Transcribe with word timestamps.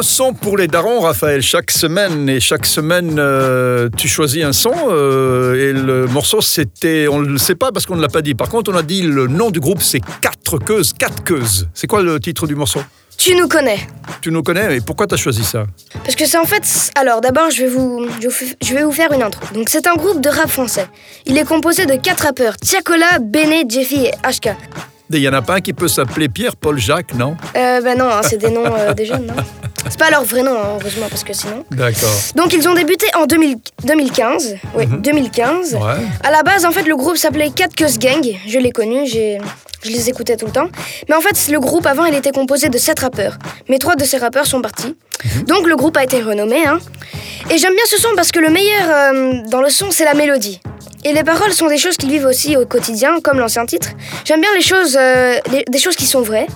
Un 0.00 0.02
son 0.02 0.32
pour 0.32 0.56
les 0.56 0.66
darons, 0.66 1.00
Raphaël, 1.00 1.42
chaque 1.42 1.70
semaine. 1.70 2.26
Et 2.30 2.40
chaque 2.40 2.64
semaine, 2.64 3.16
euh, 3.18 3.90
tu 3.98 4.08
choisis 4.08 4.42
un 4.42 4.54
son. 4.54 4.72
euh, 4.88 5.56
et 5.56 5.74
le 5.74 6.06
morceau, 6.06 6.40
c'était. 6.40 7.06
On 7.06 7.20
ne 7.20 7.28
le 7.28 7.36
sait 7.36 7.54
pas 7.54 7.70
parce 7.70 7.84
qu'on 7.84 7.96
ne 7.96 8.00
l'a 8.00 8.08
pas 8.08 8.22
dit. 8.22 8.34
Par 8.34 8.48
contre, 8.48 8.72
on 8.72 8.76
a 8.78 8.82
dit 8.82 9.02
le 9.02 9.26
nom 9.26 9.50
du 9.50 9.60
groupe, 9.60 9.82
c'est 9.82 10.00
Quatre 10.22 10.56
Queues. 10.56 10.94
Quatre 10.98 11.22
Queues. 11.22 11.66
C'est 11.74 11.86
quoi 11.86 12.00
le 12.00 12.18
titre 12.18 12.46
du 12.46 12.54
morceau? 12.54 12.80
Tu 13.18 13.34
nous 13.34 13.46
connais. 13.46 13.76
Tu 14.22 14.30
nous 14.30 14.42
connais 14.42 14.78
et 14.78 14.80
pourquoi 14.80 15.06
tu 15.06 15.16
as 15.16 15.18
choisi 15.18 15.44
ça? 15.44 15.64
Parce 16.02 16.14
que 16.14 16.24
c'est 16.24 16.38
en 16.38 16.46
fait. 16.46 16.64
Alors 16.94 17.20
d'abord, 17.20 17.50
je 17.50 17.64
vais 17.64 17.68
vous, 17.68 18.06
je 18.62 18.74
vais 18.74 18.82
vous 18.82 18.92
faire 18.92 19.12
une 19.12 19.22
intro. 19.22 19.42
Donc 19.52 19.68
c'est 19.68 19.86
un 19.86 19.96
groupe 19.96 20.22
de 20.22 20.30
rap 20.30 20.48
français. 20.48 20.86
Il 21.26 21.36
est 21.36 21.44
composé 21.44 21.84
de 21.84 21.96
quatre 21.96 22.22
rappeurs 22.24 22.56
Tiakola, 22.56 23.18
Bene, 23.20 23.68
Jeffy 23.68 24.06
et 24.06 24.12
HK. 24.26 24.56
Il 25.12 25.20
n'y 25.20 25.28
en 25.28 25.32
a 25.32 25.42
pas 25.42 25.56
un 25.56 25.60
qui 25.60 25.72
peut 25.72 25.88
s'appeler 25.88 26.28
Pierre, 26.28 26.56
Paul, 26.56 26.78
Jacques, 26.78 27.14
non? 27.14 27.36
Euh, 27.56 27.80
bah 27.82 27.96
non, 27.96 28.06
hein, 28.06 28.20
c'est 28.22 28.38
des 28.38 28.48
noms 28.48 28.64
euh, 28.64 28.94
des 28.94 29.04
jeunes, 29.04 29.26
non? 29.26 29.34
C'est 29.88 29.98
pas 29.98 30.10
leur 30.10 30.24
vrai 30.24 30.42
nom, 30.42 30.52
hein, 30.58 30.78
heureusement, 30.80 31.06
parce 31.08 31.24
que 31.24 31.32
sinon. 31.32 31.64
D'accord. 31.70 32.08
Donc 32.36 32.52
ils 32.52 32.68
ont 32.68 32.74
débuté 32.74 33.06
en 33.16 33.26
2000 33.26 33.56
2015. 33.84 34.56
Oui, 34.76 34.86
2015. 34.86 35.74
Ouais. 35.74 35.80
À 36.22 36.30
la 36.30 36.42
base, 36.42 36.64
en 36.64 36.70
fait, 36.70 36.82
le 36.82 36.96
groupe 36.96 37.16
s'appelait 37.16 37.50
Cat 37.50 37.68
Queues 37.76 37.98
Gang. 37.98 38.24
Je 38.46 38.58
l'ai 38.58 38.70
connu, 38.72 39.06
j'ai... 39.06 39.38
je 39.82 39.90
les 39.90 40.08
écoutais 40.08 40.36
tout 40.36 40.46
le 40.46 40.52
temps. 40.52 40.68
Mais 41.08 41.14
en 41.14 41.20
fait, 41.20 41.48
le 41.50 41.58
groupe 41.60 41.86
avant, 41.86 42.04
il 42.04 42.14
était 42.14 42.32
composé 42.32 42.68
de 42.68 42.78
sept 42.78 43.00
rappeurs. 43.00 43.38
Mais 43.68 43.78
trois 43.78 43.96
de 43.96 44.04
ces 44.04 44.18
rappeurs 44.18 44.46
sont 44.46 44.60
partis. 44.62 44.96
Donc 45.46 45.66
le 45.66 45.76
groupe 45.76 45.96
a 45.96 46.04
été 46.04 46.20
renommé. 46.22 46.64
Hein. 46.66 46.78
Et 47.50 47.58
j'aime 47.58 47.74
bien 47.74 47.84
ce 47.86 47.96
son 47.98 48.08
parce 48.16 48.30
que 48.32 48.38
le 48.38 48.50
meilleur 48.50 48.82
euh, 48.88 49.32
dans 49.48 49.60
le 49.62 49.70
son, 49.70 49.90
c'est 49.90 50.04
la 50.04 50.14
mélodie. 50.14 50.60
Et 51.04 51.12
les 51.14 51.24
paroles 51.24 51.52
sont 51.52 51.66
des 51.68 51.78
choses 51.78 51.96
qu'ils 51.96 52.10
vivent 52.10 52.26
aussi 52.26 52.56
au 52.58 52.66
quotidien, 52.66 53.20
comme 53.22 53.38
l'ancien 53.38 53.64
titre. 53.64 53.88
J'aime 54.26 54.40
bien 54.42 54.50
les 54.54 54.60
choses, 54.62 54.96
euh, 55.00 55.38
les- 55.50 55.64
des 55.68 55.78
choses 55.78 55.96
qui 55.96 56.06
sont 56.06 56.20
vraies. 56.20 56.46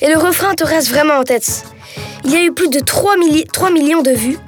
Et 0.00 0.08
le 0.08 0.16
refrain 0.18 0.54
te 0.54 0.64
reste 0.64 0.88
vraiment 0.88 1.14
en 1.14 1.24
tête. 1.24 1.64
Il 2.24 2.30
y 2.30 2.36
a 2.36 2.42
eu 2.44 2.52
plus 2.52 2.68
de 2.68 2.80
3, 2.80 3.16
milli- 3.16 3.46
3 3.52 3.70
millions 3.70 4.02
de 4.02 4.10
vues. 4.10 4.38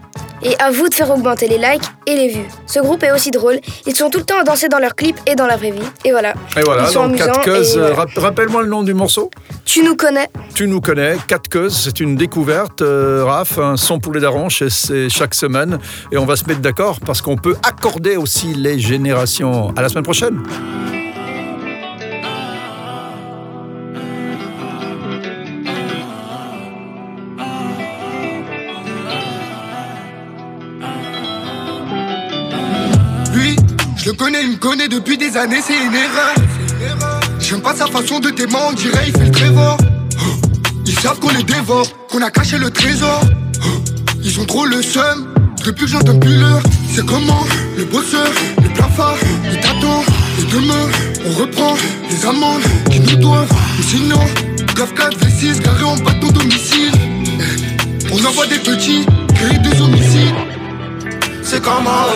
Et 0.46 0.54
à 0.60 0.70
vous 0.70 0.88
de 0.90 0.94
faire 0.94 1.10
augmenter 1.10 1.48
les 1.48 1.56
likes 1.56 1.82
et 2.06 2.14
les 2.14 2.28
vues. 2.28 2.46
Ce 2.66 2.78
groupe 2.78 3.02
est 3.02 3.10
aussi 3.12 3.30
drôle. 3.30 3.58
Ils 3.86 3.96
sont 3.96 4.10
tout 4.10 4.18
le 4.18 4.24
temps 4.24 4.38
à 4.38 4.44
danser 4.44 4.68
dans 4.68 4.78
leurs 4.78 4.94
clips 4.94 5.16
et 5.26 5.34
dans 5.36 5.46
la 5.46 5.56
vraie 5.56 5.70
vie. 5.70 5.80
Et 6.04 6.10
voilà. 6.10 6.34
Et 6.58 6.60
voilà, 6.60 6.82
Ils 6.86 6.92
sont 6.92 7.08
donc 7.08 7.16
Quatre 7.16 7.28
amusants 7.38 7.42
Queues. 7.44 7.64
et 7.64 7.78
euh, 7.78 7.80
voilà. 7.80 7.94
rap- 7.94 8.10
Rappelle-moi 8.18 8.62
le 8.62 8.68
nom 8.68 8.82
du 8.82 8.92
morceau. 8.92 9.30
Tu 9.64 9.82
nous 9.82 9.96
connais. 9.96 10.28
Tu 10.54 10.66
nous 10.66 10.82
connais, 10.82 11.16
Quatre 11.26 11.48
Queues, 11.48 11.70
c'est 11.70 11.98
une 11.98 12.16
découverte, 12.16 12.82
euh, 12.82 13.24
Raph, 13.24 13.58
un 13.58 13.78
son 13.78 13.96
darons, 13.98 14.50
chez- 14.50 14.68
c'est 14.70 15.08
chaque 15.08 15.34
semaine. 15.34 15.78
Et 16.12 16.18
on 16.18 16.26
va 16.26 16.36
se 16.36 16.44
mettre 16.44 16.60
d'accord 16.60 17.00
parce 17.00 17.22
qu'on 17.22 17.36
peut 17.36 17.56
accorder 17.66 18.16
aussi 18.16 18.48
les 18.54 18.78
générations. 18.78 19.72
À 19.76 19.82
la 19.82 19.88
semaine 19.88 20.04
prochaine. 20.04 20.42
Je 34.04 34.10
connais, 34.10 34.42
il 34.42 34.50
me 34.52 34.56
connaît 34.56 34.88
depuis 34.88 35.16
des 35.16 35.36
années, 35.36 35.60
c'est 35.66 35.76
une 35.76 35.94
erreur. 35.94 36.34
J'aime 37.40 37.60
pas 37.62 37.74
sa 37.74 37.86
façon 37.86 38.20
de 38.20 38.30
t'aimer, 38.30 38.56
on 38.68 38.72
dirait 38.72 39.04
il 39.06 39.12
fait 39.12 39.24
le 39.24 39.30
trévor. 39.30 39.78
Oh, 39.80 40.48
Ils 40.86 40.98
savent 40.98 41.18
qu'on 41.20 41.30
les 41.30 41.42
dévore, 41.42 41.86
qu'on 42.10 42.22
a 42.22 42.30
caché 42.30 42.58
le 42.58 42.70
trésor. 42.70 43.20
Oh, 43.64 43.68
Ils 44.22 44.40
ont 44.40 44.44
trop 44.44 44.66
le 44.66 44.82
seum, 44.82 45.28
depuis 45.64 45.84
que 45.86 45.90
j'entends 45.90 46.18
plus 46.18 46.36
l'heure. 46.36 46.60
C'est 46.94 47.04
comment 47.06 47.44
le 47.76 47.84
bosseur, 47.84 48.28
le 48.62 48.68
plafard, 48.70 49.16
le 49.44 49.56
tâton. 49.60 50.02
Et 50.38 50.44
demain, 50.52 50.88
on 51.26 51.32
reprend 51.40 51.74
les 52.10 52.26
amendes 52.26 52.62
qui 52.90 53.00
nous 53.00 53.16
doivent. 53.16 53.50
Ou 53.78 53.82
sinon, 53.82 54.20
grave 54.74 54.92
4 54.94 55.18
V6 55.18 55.60
garé 55.62 55.84
en 55.84 55.96
bas 55.96 56.12
de 56.12 56.20
ton 56.20 56.32
domicile. 56.32 56.92
Eh, 56.94 58.12
On 58.12 58.24
envoie 58.24 58.46
des 58.46 58.58
petits, 58.58 59.06
créer 59.34 59.58
des 59.58 59.80
homicides. 59.80 60.34
C'est 61.42 61.62
comment 61.62 62.06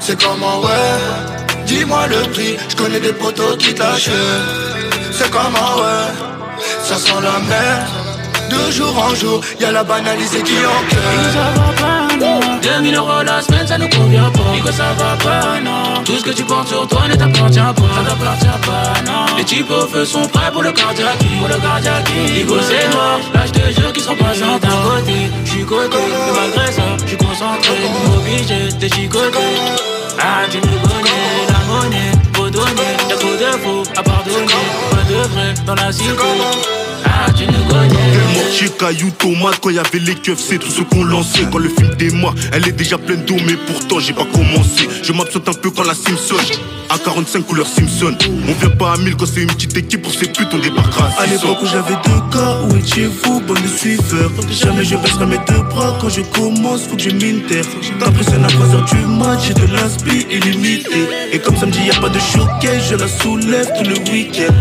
c'est 0.00 0.22
comment 0.22 0.60
ouais. 0.60 1.38
Dis-moi 1.66 2.06
le 2.08 2.30
prix, 2.32 2.56
je 2.68 2.76
connais 2.76 3.00
des 3.00 3.12
potos 3.12 3.56
qui 3.58 3.74
te 3.74 3.80
lâchent. 3.80 4.10
C'est 5.12 5.30
comment 5.30 5.48
ouais, 5.48 6.62
ça 6.82 6.96
sent 6.96 7.20
la 7.22 7.38
merde. 7.48 8.08
De 8.48 8.72
jour 8.72 8.96
en 8.96 9.14
jour, 9.14 9.40
y'a 9.60 9.70
la 9.70 9.84
banalisée 9.84 10.42
qui 10.42 10.54
enquête. 10.54 10.98
ça 11.34 11.60
va 11.60 11.72
pas, 11.72 12.16
non. 12.16 12.40
2000 12.62 12.94
euros 12.94 13.22
la 13.24 13.42
semaine, 13.42 13.66
ça 13.66 13.76
nous 13.76 13.88
convient 13.88 14.30
pas. 14.30 14.52
Nico, 14.54 14.70
ça 14.72 14.94
va 14.96 15.16
pas, 15.22 15.60
non. 15.60 16.02
Tout 16.04 16.16
ce 16.16 16.24
que 16.24 16.30
tu 16.30 16.44
portes 16.44 16.68
sur 16.68 16.86
toi 16.88 17.02
ne 17.08 17.14
t'appartient 17.14 17.58
pas. 17.58 17.74
Ça 17.74 18.08
t'appartient 18.08 18.66
pas, 18.66 19.10
non. 19.10 19.36
Les 19.36 19.44
types 19.44 19.70
au 19.70 19.86
feu 19.86 20.04
sont 20.06 20.26
prêts 20.28 20.50
pour 20.50 20.62
le 20.62 20.72
cardiaque. 20.72 21.18
Pour 21.38 21.48
le 21.48 21.56
cardiaque. 21.56 22.10
Nico, 22.34 22.54
c'est 22.62 22.88
noir 22.94 23.18
Là, 23.34 23.40
je 23.46 23.52
te 23.52 23.90
qu'ils 23.92 24.02
sont 24.02 24.16
pas 24.16 24.34
d'un 24.34 24.58
côté 24.58 25.30
Je 25.44 25.50
suis 25.50 25.64
côté, 25.64 25.98
mais 25.98 26.40
malgré 26.40 26.72
ça, 26.72 26.82
je 27.02 27.08
suis 27.08 27.16
concentré. 27.18 27.74
Obligé 28.16 28.68
de 28.72 28.94
chicoter 28.94 29.87
Ah, 30.20 30.46
tu 30.50 30.58
nous 30.58 30.78
connais, 30.80 31.46
la 31.48 31.60
monnaie 31.66 32.12
Faut 32.34 32.50
donner, 32.50 32.96
y'a 33.08 33.16
trop 33.16 33.36
de 33.36 33.58
faux 33.62 33.82
à 33.96 34.02
pardonner 34.02 34.46
Pas 34.90 35.04
de 35.08 35.28
vrai 35.28 35.54
dans 35.66 35.74
la 35.74 35.92
cité 35.92 36.12
Ah, 37.04 37.30
tu 37.36 37.46
nous 37.46 37.67
connais 38.48 38.68
Mortier, 38.68 38.68
cailloux, 38.78 39.10
tomate, 39.18 39.60
quand 39.60 39.70
y 39.70 39.78
avait 39.78 39.98
les 39.98 40.14
c'est 40.36 40.58
tout 40.58 40.70
ce 40.70 40.82
qu'on 40.82 41.04
lançait. 41.04 41.44
Quand 41.50 41.58
le 41.58 41.68
film 41.68 41.94
démarre, 41.98 42.34
elle 42.52 42.66
est 42.68 42.72
déjà 42.72 42.98
pleine 42.98 43.24
d'eau, 43.24 43.36
mais 43.46 43.54
pourtant 43.66 44.00
j'ai 44.00 44.12
pas 44.12 44.26
commencé. 44.32 44.88
Je 45.02 45.12
m'absente 45.12 45.48
un 45.48 45.52
peu 45.52 45.70
quand 45.70 45.84
la 45.84 45.94
Simpson. 45.94 46.36
À 46.90 46.98
45 46.98 47.44
couleurs 47.46 47.66
Simpson. 47.66 48.16
On 48.48 48.52
vient 48.52 48.76
pas 48.76 48.94
à 48.94 48.96
1000 48.96 49.14
quand 49.16 49.26
c'est 49.26 49.42
une 49.42 49.48
petite 49.48 49.76
équipe 49.76 50.02
pour 50.02 50.12
ces 50.14 50.26
putes, 50.26 50.48
on 50.52 50.58
débarquera 50.58 51.04
à 51.18 51.22
À 51.22 51.26
600. 51.28 51.32
l'époque 51.46 51.62
où 51.62 51.66
j'avais 51.66 51.94
deux 51.94 52.22
cas, 52.32 52.60
où 52.62 52.76
étiez-vous, 52.76 53.40
bande 53.40 53.60
de 53.62 53.68
suiveurs 53.68 54.30
Jamais 54.50 54.84
je 54.84 54.96
baisserai 54.96 55.26
mes 55.26 55.38
deux 55.48 55.62
bras 55.68 55.98
quand 56.00 56.08
je 56.08 56.22
commence, 56.22 56.86
faut 56.86 56.96
que 56.96 57.02
je 57.02 57.10
m'inter 57.10 57.60
T'impressionnes 58.00 58.44
à 58.44 58.48
3h 58.48 58.90
du 58.90 59.06
match, 59.06 59.40
j'ai 59.48 59.54
de 59.54 59.66
l'inspi 59.70 60.26
illimité 60.30 61.08
Et 61.32 61.38
comme 61.38 61.56
samedi 61.58 61.78
y 61.86 61.90
a 61.90 62.00
pas 62.00 62.08
de 62.08 62.18
showcase, 62.18 62.88
je 62.90 62.94
la 62.94 63.08
soulève 63.08 63.68
tout 63.76 63.84
le 63.84 64.10
week-end 64.10 64.54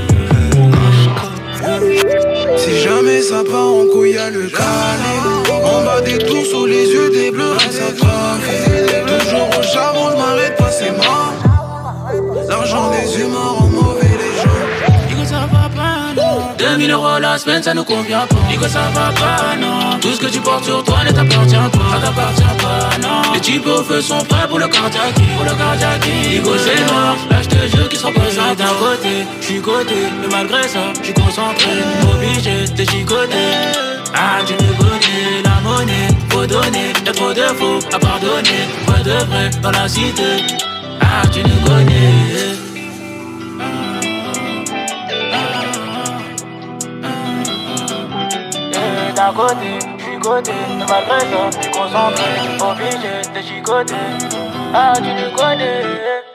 Si 2.67 2.81
jamais 2.81 3.21
ça 3.21 3.43
part 3.49 3.67
en 3.67 3.85
couille, 3.93 4.11
y'a 4.11 4.29
le 4.29 4.41
calibre. 4.49 5.43
On 5.63 5.85
bat 5.85 6.01
des 6.01 6.17
tours 6.17 6.45
sous 6.45 6.65
les 6.65 6.85
yeux 6.85 7.09
des 7.09 7.31
bleus, 7.31 7.57
ça 7.59 7.93
trafique. 7.97 9.05
Toujours 9.05 9.47
au 9.57 9.63
charbon, 9.63 10.09
je 10.11 10.17
m'arrête 10.17 10.57
pas, 10.57 10.69
c'est 10.69 10.91
mort. 10.91 11.33
L'argent 12.49 12.91
des 12.91 13.21
humains 13.21 13.53
rend 13.57 13.67
mauvais 13.67 14.01
les 14.03 14.41
gens. 14.41 15.07
Nico 15.07 15.25
ça 15.25 15.47
va 15.51 15.69
pas 15.69 16.13
non 16.15 16.41
2000 16.57 16.91
euros 16.91 17.19
la 17.19 17.37
semaine 17.37 17.63
ça 17.63 17.73
nous 17.73 17.83
convient 17.83 18.25
pas 18.27 18.35
Nico 18.49 18.67
ça 18.67 18.89
va 18.93 19.11
pas 19.11 19.55
non 19.59 19.76
Tout 20.01 20.13
ce 20.13 20.19
que 20.19 20.27
tu 20.27 20.39
portes 20.39 20.63
sur 20.65 20.83
toi 20.83 21.03
ne 21.05 21.11
t'appartient 21.11 21.55
pas. 21.55 21.99
T'appartient 22.01 22.57
pas 22.61 22.97
non. 23.01 23.33
Les 23.33 23.39
types 23.39 23.65
au 23.65 23.83
feu 23.83 24.01
sont 24.01 24.23
prêts 24.25 24.47
pour 24.47 24.59
le 24.59 24.67
cardiaque. 24.67 25.15
Pour 25.35 25.45
le 25.45 25.55
cardiaque. 25.55 26.07
Nico 26.29 26.51
c'est 26.57 26.85
noir 26.85 27.15
Là 27.29 27.41
je 27.41 27.49
te 27.49 27.67
jure 27.75 27.89
qu'ils 27.89 27.99
seront 27.99 28.13
ça 28.13 28.55
d'un 28.55 28.73
côté. 28.79 29.25
Je 29.41 29.45
suis 29.45 29.61
côté 29.61 29.95
mais 30.21 30.27
malgré 30.31 30.67
ça 30.67 30.93
je 30.99 31.03
suis 31.05 31.13
concentré. 31.13 31.71
Obligé 32.13 32.65
de 32.67 32.89
chicoter. 32.89 33.53
Ah 34.13 34.39
tu 34.45 34.53
me 34.53 34.73
connais 34.77 35.43
la 35.43 35.61
monnaie. 35.61 36.07
Faut 36.29 36.45
donner 36.45 36.93
y'a 37.05 37.11
trop 37.11 37.33
de 37.33 37.41
faux 37.59 37.79
à 37.93 37.99
pardonner. 37.99 38.63
Pas 38.85 39.03
de 39.03 39.25
vrai 39.25 39.49
dans 39.61 39.71
la 39.71 39.87
cité. 39.87 40.43
Ah 41.01 41.23
tu 41.31 41.41
nous 41.41 41.59
connais. 41.65 42.67
Et 48.71 49.13
d'un 49.13 49.33
côté, 49.33 49.55
je 49.55 49.76
suis 49.76 49.76
côté, 50.27 50.51
mais 50.77 50.85
malgré 50.89 51.19
ça, 51.21 51.61
suis 51.61 51.71
concentré, 51.71 52.23
obligé 52.59 53.21
de 53.33 53.41
chicoter. 53.41 53.95
Ah, 54.73 54.93
tu 54.95 55.13
nous 55.13 55.35
connais. 55.35 56.26